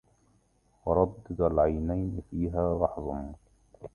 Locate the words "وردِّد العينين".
0.85-2.21